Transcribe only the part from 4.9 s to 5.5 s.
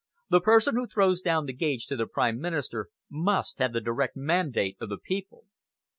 people."